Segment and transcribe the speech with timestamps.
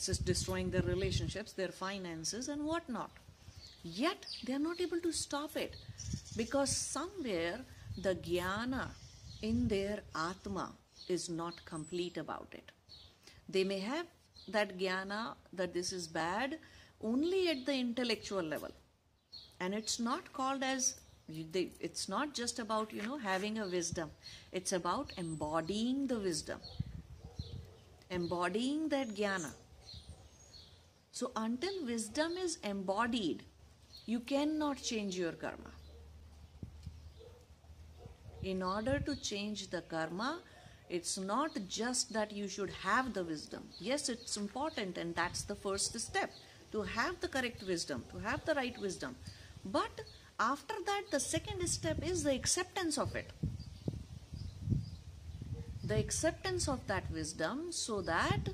[0.00, 3.10] It's just destroying their relationships, their finances, and whatnot.
[3.82, 5.76] Yet they are not able to stop it
[6.38, 7.60] because somewhere
[8.00, 8.86] the jnana
[9.42, 10.72] in their atma
[11.06, 12.72] is not complete about it.
[13.46, 14.06] They may have
[14.48, 16.58] that jnana that this is bad
[17.02, 18.70] only at the intellectual level
[19.60, 20.94] and it's not called as
[21.28, 24.10] it's not just about you know having a wisdom
[24.50, 26.58] it's about embodying the wisdom
[28.08, 29.52] embodying that jnana
[31.20, 33.42] so until wisdom is embodied
[34.06, 35.72] you cannot change your karma.
[38.42, 40.38] In order to change the karma
[40.88, 43.64] it's not just that you should have the wisdom.
[43.78, 46.30] Yes it's important and that's the first step
[46.72, 49.14] to have the correct wisdom to have the right wisdom.
[49.62, 50.00] But
[50.38, 53.30] after that, the second step is the acceptance of it.
[55.84, 58.48] The acceptance of that wisdom so that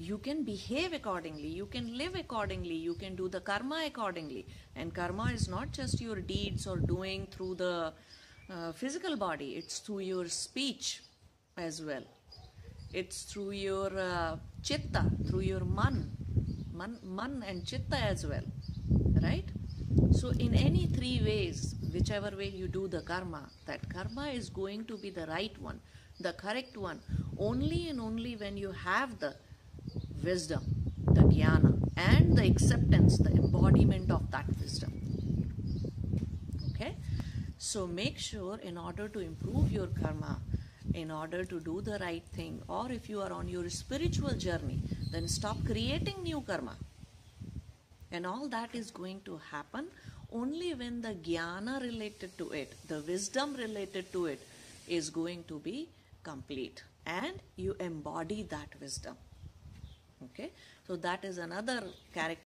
[0.00, 4.46] you can behave accordingly, you can live accordingly, you can do the karma accordingly.
[4.74, 7.92] And karma is not just your deeds or doing through the
[8.50, 11.02] uh, physical body, it's through your speech
[11.58, 12.02] as well.
[12.94, 16.10] It's through your uh, chitta, through your man,
[16.72, 18.46] man, man and chitta as well,
[19.22, 19.44] right?
[20.12, 24.86] So, in any three ways, whichever way you do the karma, that karma is going
[24.86, 25.78] to be the right one,
[26.18, 27.00] the correct one,
[27.38, 29.34] only and only when you have the
[30.22, 30.62] wisdom,
[31.06, 34.92] the jnana, and the acceptance, the embodiment of that wisdom.
[36.70, 36.94] Okay?
[37.58, 40.40] So, make sure in order to improve your karma,
[40.94, 44.80] in order to do the right thing, or if you are on your spiritual journey,
[45.12, 46.76] then stop creating new karma
[48.12, 49.86] and all that is going to happen
[50.32, 54.40] only when the jnana related to it, the wisdom related to it
[54.88, 55.88] is going to be
[56.22, 59.16] complete and you embody that wisdom.
[60.22, 60.50] Okay,
[60.86, 61.82] so that is another
[62.12, 62.38] character.